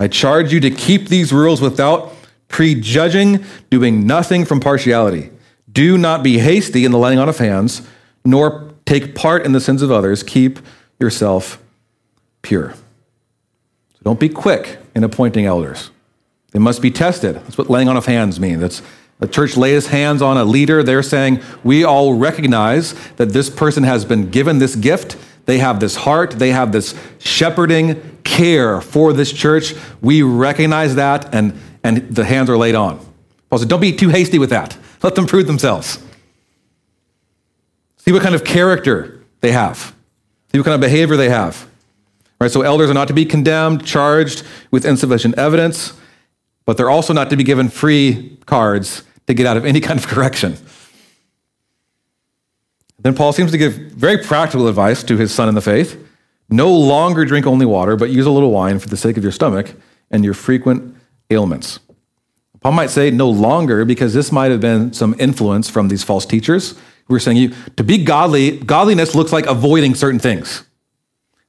[0.00, 2.12] I charge you to keep these rules without
[2.48, 5.30] prejudging, doing nothing from partiality.
[5.70, 7.82] Do not be hasty in the laying on of hands,
[8.24, 10.22] nor take part in the sins of others.
[10.22, 10.58] Keep
[10.98, 11.62] yourself
[12.42, 12.72] pure.
[12.72, 15.90] So don't be quick in appointing elders.
[16.50, 17.36] They must be tested.
[17.36, 18.60] That's what laying on of hands means.
[18.60, 18.82] That's
[19.20, 20.82] the church lays hands on a leader.
[20.82, 25.16] They're saying, we all recognize that this person has been given this gift.
[25.46, 26.32] They have this heart.
[26.32, 29.74] They have this shepherding care for this church.
[30.00, 32.98] We recognize that, and, and the hands are laid on.
[33.50, 34.76] Paul said, don't be too hasty with that.
[35.02, 36.02] Let them prove themselves.
[37.98, 39.94] See what kind of character they have.
[40.50, 41.67] See what kind of behavior they have.
[42.40, 42.50] Right?
[42.50, 45.92] So elders are not to be condemned, charged with insufficient evidence,
[46.66, 49.98] but they're also not to be given free cards to get out of any kind
[49.98, 50.56] of correction.
[53.00, 56.04] Then Paul seems to give very practical advice to his son in the faith.
[56.50, 59.32] No longer drink only water, but use a little wine for the sake of your
[59.32, 59.74] stomach
[60.10, 60.96] and your frequent
[61.30, 61.78] ailments.
[62.60, 66.26] Paul might say no longer because this might have been some influence from these false
[66.26, 70.64] teachers who were saying you to be godly, godliness looks like avoiding certain things.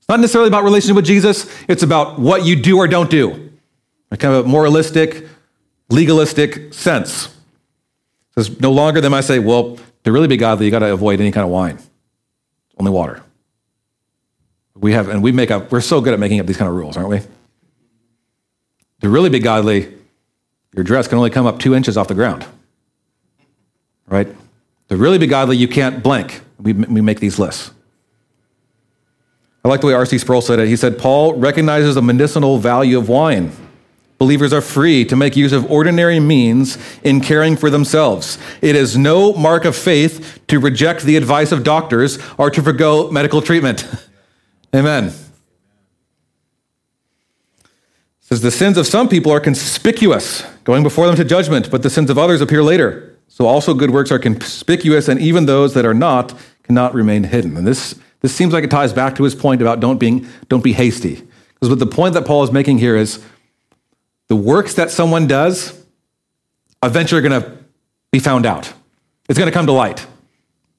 [0.10, 3.52] Not necessarily about relationship with Jesus, it's about what you do or don't do.
[4.10, 5.28] A kind of a moralistic,
[5.90, 7.30] legalistic sense.
[8.34, 11.22] Says no longer than I say, well, to really be godly, you got to avoid
[11.22, 11.78] any kind of wine.
[12.80, 13.22] Only water.
[14.76, 16.76] We have, and we make up, we're so good at making up these kind of
[16.76, 17.20] rules, aren't we?
[19.02, 19.94] To really be godly,
[20.74, 22.46] your dress can only come up two inches off the ground.
[24.08, 24.28] Right?
[24.88, 26.42] To really be godly, you can't blank.
[26.60, 27.72] We, we make these lists.
[29.64, 30.18] I like the way R.C.
[30.18, 30.68] Sproul said it.
[30.68, 33.52] He said, Paul recognizes the medicinal value of wine.
[34.18, 38.38] Believers are free to make use of ordinary means in caring for themselves.
[38.62, 43.10] It is no mark of faith to reject the advice of doctors or to forego
[43.10, 43.86] medical treatment.
[44.76, 45.14] Amen.
[48.20, 51.90] says the sins of some people are conspicuous, going before them to judgment, but the
[51.90, 53.18] sins of others appear later.
[53.28, 57.56] So also good works are conspicuous, and even those that are not cannot remain hidden.
[57.56, 60.64] And this, this seems like it ties back to his point about don't, being, don't
[60.64, 61.16] be hasty.
[61.54, 63.24] Because what the point that Paul is making here is
[64.28, 65.84] the works that someone does
[66.84, 67.58] eventually are going to
[68.12, 68.74] be found out.
[69.28, 70.06] It's going to come to light.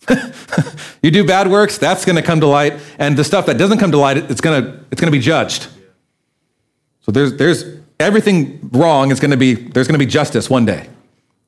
[1.03, 3.79] you do bad works, that's going to come to light, and the stuff that doesn't
[3.79, 5.69] come to light, it's going to it's going to be judged.
[7.03, 7.65] So there's there's
[7.99, 10.89] everything wrong is going to be there's going to be justice one day,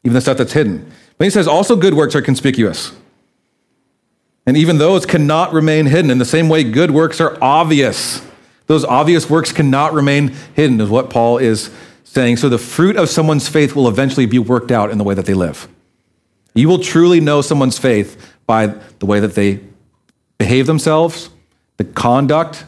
[0.05, 0.90] even the stuff that's hidden.
[1.16, 2.92] But he says also good works are conspicuous.
[4.46, 6.11] And even those cannot remain hidden.
[6.11, 8.20] In the same way, good works are obvious.
[8.66, 11.70] Those obvious works cannot remain hidden, is what Paul is
[12.05, 12.38] saying.
[12.38, 15.26] So the fruit of someone's faith will eventually be worked out in the way that
[15.26, 15.68] they live.
[16.55, 18.66] You will truly know someone's faith by
[18.98, 19.61] the way that they
[20.38, 21.31] behave themselves,
[21.76, 22.64] the conduct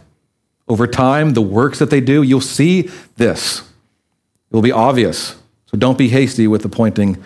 [0.68, 2.22] over time, the works that they do.
[2.22, 3.60] You'll see this.
[3.60, 5.36] It will be obvious.
[5.66, 7.22] So don't be hasty with appointing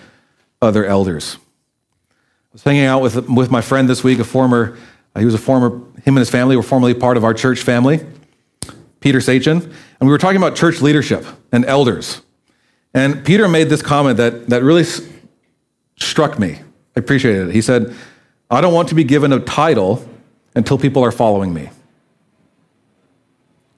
[0.61, 1.37] other elders.
[2.59, 4.77] Was hanging out with, with my friend this week, a former,
[5.15, 5.69] uh, he was a former,
[6.03, 8.05] him and his family were formerly part of our church family,
[8.99, 12.21] Peter Sachin, and we were talking about church leadership and elders.
[12.93, 14.83] And Peter made this comment that, that really
[16.01, 16.59] struck me.
[16.97, 17.55] I appreciated it.
[17.55, 17.95] He said,
[18.51, 20.05] I don't want to be given a title
[20.57, 21.71] until people are following me.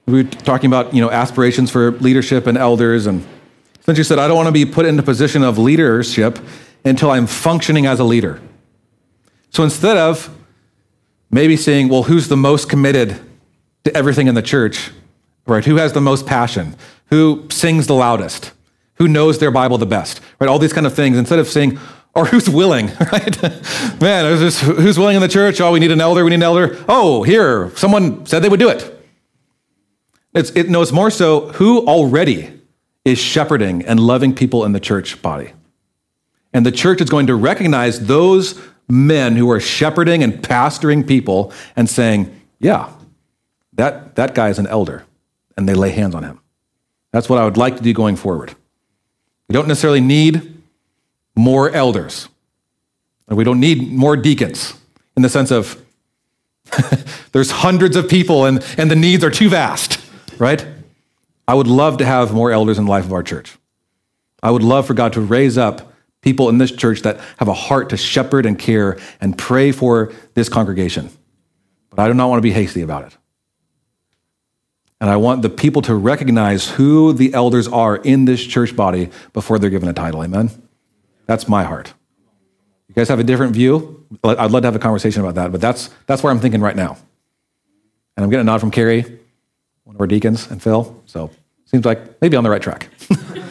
[0.06, 3.26] We were talking about, you know, aspirations for leadership and elders, and
[3.78, 6.38] essentially said, I don't want to be put in a position of leadership
[6.82, 8.40] until I'm functioning as a leader.
[9.50, 10.34] So instead of
[11.30, 13.20] maybe saying, well, who's the most committed
[13.84, 14.90] to everything in the church,
[15.46, 15.64] right?
[15.64, 16.76] Who has the most passion?
[17.06, 18.52] Who sings the loudest?
[18.94, 20.48] Who knows their Bible the best, right?
[20.48, 21.16] All these kind of things.
[21.16, 21.78] Instead of saying,
[22.14, 23.42] or who's willing, right?
[24.00, 25.60] Man, who's willing in the church?
[25.60, 26.82] Oh, we need an elder, we need an elder.
[26.88, 28.96] Oh, here, someone said they would do it.
[30.34, 32.60] It's, it, no, it's more so who already
[33.04, 35.52] is shepherding and loving people in the church body.
[36.52, 41.52] And the church is going to recognize those men who are shepherding and pastoring people
[41.76, 42.92] and saying, yeah,
[43.74, 45.04] that, that guy is an elder.
[45.56, 46.40] And they lay hands on him.
[47.12, 48.54] That's what I would like to do going forward.
[49.48, 50.62] We don't necessarily need
[51.34, 52.28] more elders.
[53.28, 54.74] and We don't need more deacons
[55.16, 55.82] in the sense of
[57.32, 60.00] there's hundreds of people and, and the needs are too vast,
[60.38, 60.64] right?
[61.48, 63.56] I would love to have more elders in the life of our church.
[64.42, 65.89] I would love for God to raise up
[66.22, 70.12] people in this church that have a heart to shepherd and care and pray for
[70.34, 71.10] this congregation.
[71.90, 73.16] But I do not want to be hasty about it.
[75.00, 79.08] And I want the people to recognize who the elders are in this church body
[79.32, 80.22] before they're given a title.
[80.22, 80.50] Amen?
[81.26, 81.94] That's my heart.
[82.88, 84.06] You guys have a different view?
[84.22, 86.76] I'd love to have a conversation about that, but that's, that's where I'm thinking right
[86.76, 86.98] now.
[88.16, 89.20] And I'm getting a nod from Carrie,
[89.84, 91.00] one of our deacons, and Phil.
[91.06, 91.30] So
[91.64, 92.88] seems like maybe on the right track.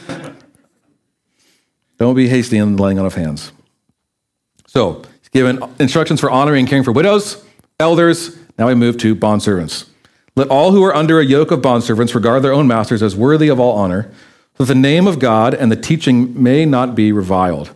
[1.99, 3.51] Don't be hasty in the laying on of hands.
[4.67, 7.43] So, he's given instructions for honoring and caring for widows,
[7.79, 8.37] elders.
[8.57, 9.89] Now we move to bondservants.
[10.35, 13.49] Let all who are under a yoke of bondservants regard their own masters as worthy
[13.49, 14.09] of all honor,
[14.57, 17.73] so that the name of God and the teaching may not be reviled.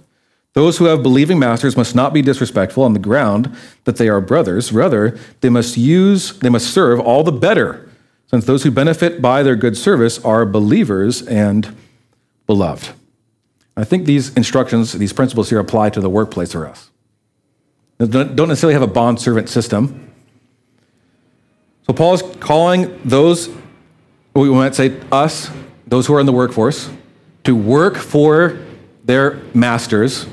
[0.54, 4.22] Those who have believing masters must not be disrespectful on the ground that they are
[4.22, 4.72] brothers.
[4.72, 7.90] Rather, they must use, they must serve all the better,
[8.28, 11.76] since those who benefit by their good service are believers and
[12.46, 12.94] beloved.
[13.76, 16.92] I think these instructions, these principles here apply to the workplace for us.
[17.98, 20.12] Don't necessarily have a bond servant system.
[21.88, 23.50] So Paul is calling those,
[24.34, 25.50] we might say us,
[25.88, 26.90] those who are in the workforce,
[27.44, 28.60] to work for
[29.04, 30.28] their masters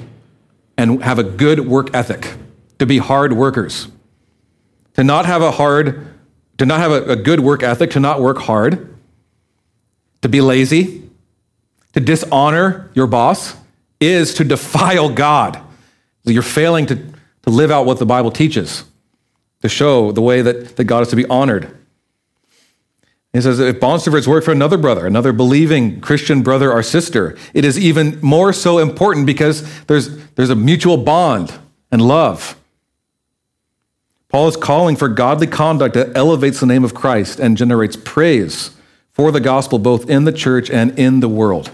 [0.76, 2.34] and have a good work ethic,
[2.78, 3.88] to be hard workers,
[4.94, 6.06] to not have a hard,
[6.58, 8.96] to not have a, a good work ethic, to not work hard,
[10.22, 11.09] to be lazy,
[11.92, 13.56] to dishonor your boss
[14.00, 15.60] is to defile God.
[16.24, 18.84] You're failing to, to live out what the Bible teaches,
[19.62, 21.76] to show the way that, that God is to be honored.
[23.32, 27.64] He says, if bondservants work for another brother, another believing Christian brother or sister, it
[27.64, 31.56] is even more so important because there's, there's a mutual bond
[31.92, 32.56] and love.
[34.28, 38.76] Paul is calling for godly conduct that elevates the name of Christ and generates praise
[39.12, 41.70] for the gospel both in the church and in the world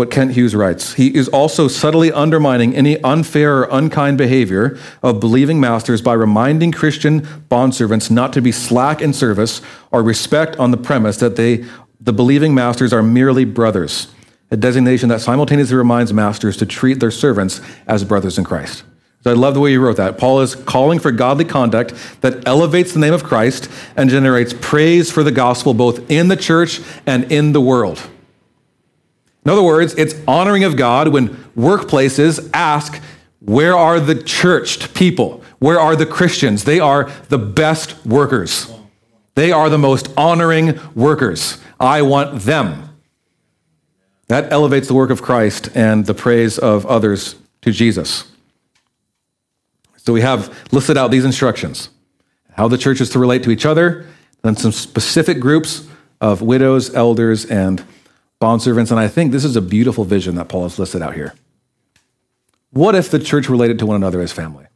[0.00, 0.94] what Kent Hughes writes.
[0.94, 6.72] He is also subtly undermining any unfair or unkind behavior of believing masters by reminding
[6.72, 11.66] Christian bondservants not to be slack in service or respect on the premise that they,
[12.00, 14.08] the believing masters are merely brothers,
[14.50, 18.84] a designation that simultaneously reminds masters to treat their servants as brothers in Christ.
[19.22, 20.16] So I love the way you wrote that.
[20.16, 21.92] Paul is calling for godly conduct
[22.22, 26.38] that elevates the name of Christ and generates praise for the gospel both in the
[26.38, 28.00] church and in the world.
[29.44, 33.00] In other words, it's honoring of God when workplaces ask,
[33.40, 35.42] Where are the churched people?
[35.58, 36.64] Where are the Christians?
[36.64, 38.72] They are the best workers.
[39.34, 41.58] They are the most honoring workers.
[41.78, 42.90] I want them.
[44.28, 48.30] That elevates the work of Christ and the praise of others to Jesus.
[49.96, 51.90] So we have listed out these instructions
[52.52, 54.06] how the church is to relate to each other,
[54.42, 55.88] then some specific groups
[56.20, 57.82] of widows, elders, and
[58.40, 58.90] bondservants.
[58.90, 61.34] And I think this is a beautiful vision that Paul has listed out here.
[62.70, 64.66] What if the church related to one another as family?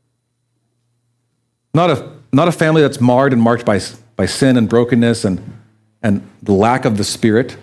[1.72, 3.80] Not a, not a family that's marred and marked by,
[4.16, 5.58] by sin and brokenness and,
[6.02, 7.56] and the lack of the Spirit,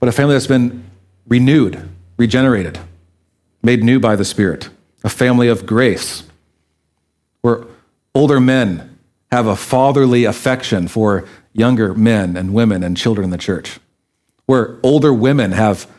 [0.00, 0.84] but a family that's been
[1.28, 2.78] renewed, regenerated,
[3.62, 4.68] made new by the Spirit,
[5.02, 6.24] a family of grace
[7.42, 7.64] where
[8.14, 8.98] older men
[9.30, 13.78] have a fatherly affection for younger men and women and children in the church,
[14.46, 15.90] where older women have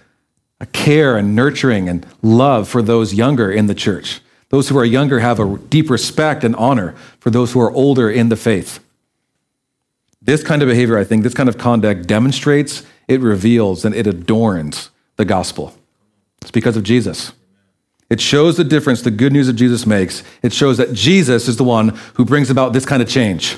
[0.59, 4.21] a care and nurturing and love for those younger in the church.
[4.49, 8.09] Those who are younger have a deep respect and honor for those who are older
[8.09, 8.79] in the faith.
[10.21, 14.07] This kind of behavior, I think, this kind of conduct demonstrates, it reveals, and it
[14.07, 15.75] adorns the gospel.
[16.41, 17.31] It's because of Jesus.
[18.09, 20.23] It shows the difference the good news of Jesus makes.
[20.41, 23.57] It shows that Jesus is the one who brings about this kind of change.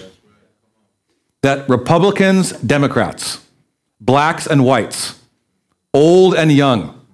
[1.42, 3.46] That Republicans, Democrats,
[4.00, 5.20] blacks and whites,
[5.94, 7.06] old and young,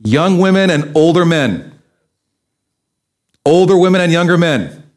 [0.00, 1.78] young women and older men,
[3.44, 4.90] older women and younger men,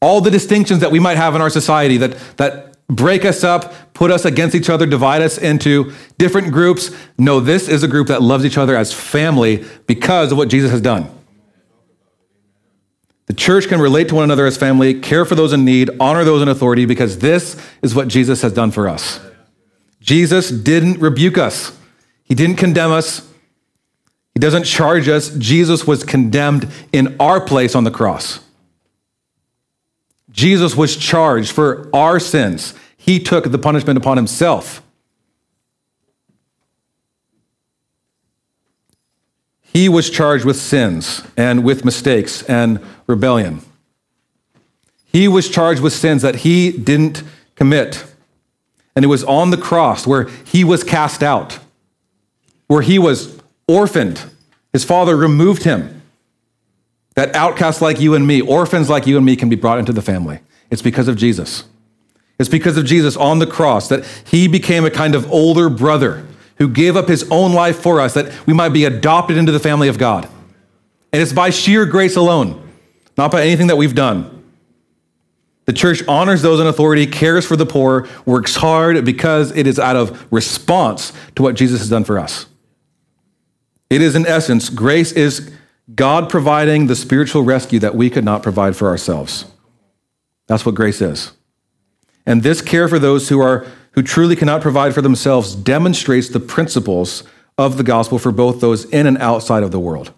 [0.00, 3.94] all the distinctions that we might have in our society that, that break us up,
[3.94, 6.90] put us against each other, divide us into different groups.
[7.18, 10.70] No, this is a group that loves each other as family because of what Jesus
[10.70, 11.10] has done.
[13.26, 16.22] The church can relate to one another as family, care for those in need, honor
[16.22, 19.18] those in authority, because this is what Jesus has done for us.
[20.06, 21.76] Jesus didn't rebuke us,
[22.24, 23.28] He didn't condemn us,
[24.32, 25.30] He doesn't charge us.
[25.36, 28.40] Jesus was condemned in our place on the cross.
[30.30, 32.74] Jesus was charged for our sins.
[32.96, 34.82] He took the punishment upon himself.
[39.62, 43.62] He was charged with sins and with mistakes and rebellion.
[45.06, 47.22] He was charged with sins that he didn't
[47.54, 48.04] commit.
[48.96, 51.58] And it was on the cross where he was cast out,
[52.66, 53.38] where he was
[53.68, 54.24] orphaned.
[54.72, 56.02] His father removed him
[57.14, 59.92] that outcasts like you and me, orphans like you and me, can be brought into
[59.92, 60.40] the family.
[60.70, 61.64] It's because of Jesus.
[62.38, 66.26] It's because of Jesus on the cross that he became a kind of older brother
[66.58, 69.60] who gave up his own life for us that we might be adopted into the
[69.60, 70.28] family of God.
[71.12, 72.62] And it's by sheer grace alone,
[73.16, 74.35] not by anything that we've done.
[75.66, 79.78] The church honors those in authority, cares for the poor, works hard because it is
[79.78, 82.46] out of response to what Jesus has done for us.
[83.90, 85.52] It is, in essence, grace is
[85.94, 89.44] God providing the spiritual rescue that we could not provide for ourselves.
[90.46, 91.32] That's what grace is.
[92.24, 96.40] And this care for those who are who truly cannot provide for themselves demonstrates the
[96.40, 97.24] principles
[97.56, 100.12] of the gospel for both those in and outside of the world.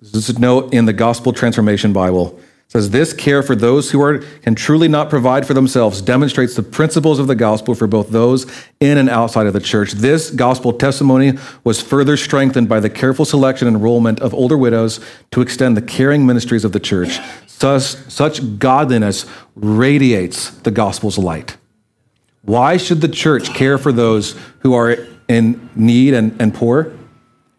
[0.00, 4.02] This is a note in the Gospel Transformation Bible says this care for those who
[4.02, 8.10] are can truly not provide for themselves demonstrates the principles of the gospel for both
[8.10, 8.50] those
[8.80, 9.92] in and outside of the church.
[9.92, 14.98] This gospel testimony was further strengthened by the careful selection and enrollment of older widows
[15.30, 17.20] to extend the caring ministries of the church.
[17.46, 21.56] Such, such godliness radiates the gospel's light.
[22.42, 24.98] Why should the church care for those who are
[25.28, 26.92] in need and, and poor?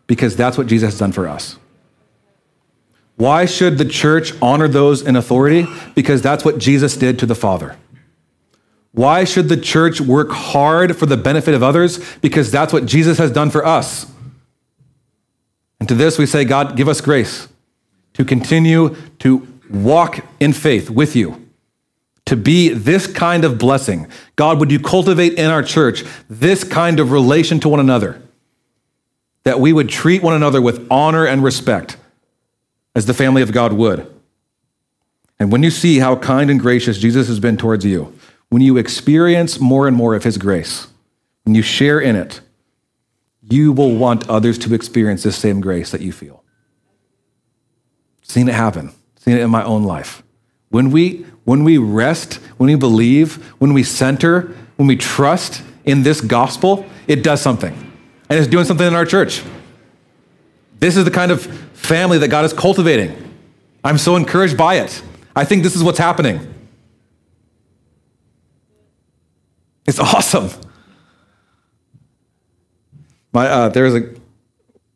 [0.08, 1.58] Because that's what jesus has done for us
[3.18, 5.68] why should the church honor those in authority?
[5.94, 7.78] Because that's what Jesus did to the Father.
[8.92, 12.00] Why should the church work hard for the benefit of others?
[12.18, 14.12] Because that's what Jesus has done for us.
[15.80, 17.48] And to this we say, God, give us grace
[18.14, 21.46] to continue to walk in faith with you,
[22.26, 24.08] to be this kind of blessing.
[24.36, 28.22] God, would you cultivate in our church this kind of relation to one another?
[29.44, 31.98] That we would treat one another with honor and respect
[32.96, 34.12] as the family of God would.
[35.40, 38.18] And when you see how kind and gracious Jesus has been towards you,
[38.50, 40.88] when you experience more and more of his grace,
[41.44, 42.42] when you share in it,
[43.42, 46.44] you will want others to experience this same grace that you feel.
[48.22, 50.24] Seen it happen, seen it in my own life.
[50.70, 56.04] When we, when we rest, when we believe, when we center, when we trust in
[56.04, 57.74] this gospel, it does something.
[58.30, 59.44] And it's doing something in our church.
[60.80, 61.46] This is the kind of
[61.86, 63.16] family that God is cultivating.
[63.84, 65.02] I'm so encouraged by it.
[65.36, 66.54] I think this is what's happening.
[69.86, 70.50] It's awesome.
[73.32, 74.16] My, uh, a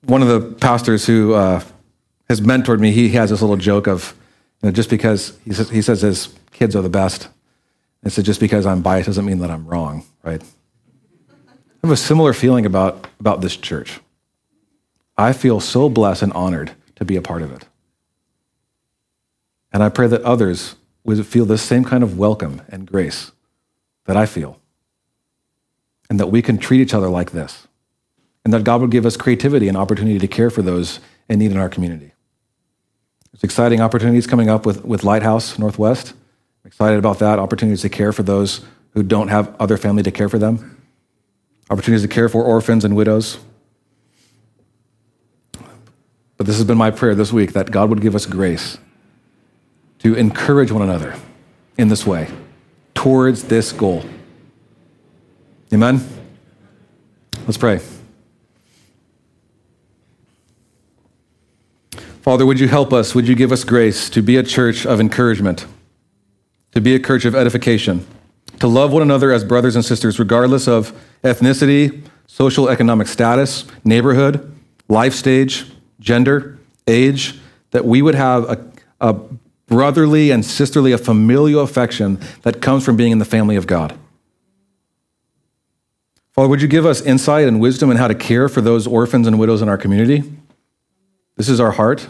[0.05, 1.61] one of the pastors who uh,
[2.29, 2.91] has mentored me.
[2.91, 4.15] He has this little joke of
[4.61, 7.27] you know, just because he says, he says his kids are the best.
[8.03, 10.41] And so just because I'm biased doesn't mean that I'm wrong, right?
[11.31, 13.99] I have a similar feeling about, about this church.
[15.17, 17.65] I feel so blessed and honored to be a part of it.
[19.71, 23.31] And I pray that others would feel the same kind of welcome and grace
[24.05, 24.59] that I feel.
[26.09, 27.67] And that we can treat each other like this.
[28.43, 31.51] And that God would give us creativity and opportunity to care for those in need
[31.51, 32.11] in our community.
[33.31, 36.13] There's exciting opportunities coming up with, with Lighthouse Northwest.
[36.63, 37.39] I'm excited about that.
[37.39, 40.83] Opportunities to care for those who don't have other family to care for them.
[41.69, 43.37] Opportunities to care for orphans and widows.
[46.39, 48.77] But this has been my prayer this week that God would give us grace
[49.99, 51.15] to encourage one another
[51.77, 52.29] in this way
[52.95, 54.05] towards this goal.
[55.73, 55.99] Amen?
[57.45, 57.81] Let's pray.
[62.21, 63.13] Father, would you help us?
[63.13, 65.65] Would you give us grace to be a church of encouragement,
[66.71, 68.07] to be a church of edification,
[68.61, 74.57] to love one another as brothers and sisters, regardless of ethnicity, social economic status, neighborhood,
[74.87, 75.65] life stage,
[75.99, 77.39] gender, age,
[77.71, 78.65] that we would have a,
[78.99, 79.15] a
[79.67, 83.97] brotherly and sisterly, a familial affection that comes from being in the family of God.
[86.31, 89.27] Father, would you give us insight and wisdom in how to care for those orphans
[89.27, 90.23] and widows in our community?
[91.35, 92.07] This is our heart.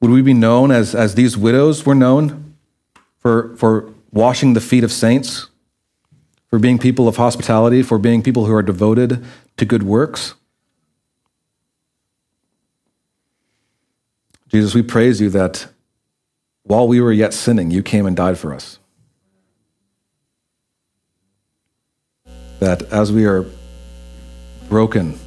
[0.00, 2.54] Would we be known as, as these widows were known
[3.18, 5.48] for, for washing the feet of saints,
[6.46, 9.24] for being people of hospitality, for being people who are devoted
[9.56, 10.34] to good works?
[14.48, 15.66] Jesus, we praise you that
[16.62, 18.78] while we were yet sinning, you came and died for us.
[22.60, 23.44] That as we are
[24.68, 25.18] broken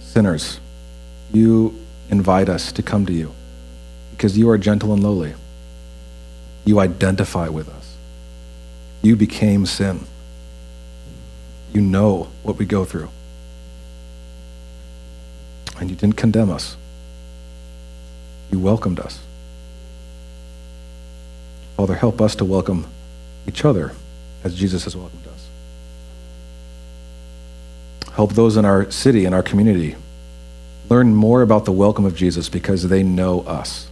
[0.00, 0.60] sinners,
[1.32, 1.78] you
[2.10, 3.32] invite us to come to you
[4.10, 5.34] because you are gentle and lowly.
[6.64, 7.96] You identify with us.
[9.02, 10.00] You became sin.
[11.72, 13.08] You know what we go through.
[15.78, 16.76] And you didn't condemn us.
[18.50, 19.20] You welcomed us.
[21.76, 22.86] Father, help us to welcome
[23.46, 23.92] each other
[24.44, 25.48] as Jesus has welcomed us.
[28.12, 29.96] Help those in our city, in our community,
[30.88, 33.88] learn more about the welcome of Jesus because they know us.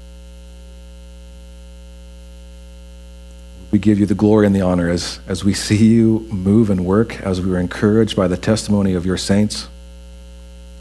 [3.70, 6.84] We give you the glory and the honor as, as we see you move and
[6.84, 9.68] work, as we are encouraged by the testimony of your saints,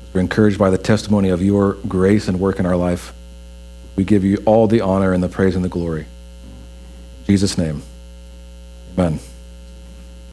[0.03, 3.13] as we're encouraged by the testimony of your grace and work in our life.
[3.97, 6.05] We give you all the honor and the praise and the glory.
[7.21, 7.81] In Jesus' name,
[8.93, 9.19] amen.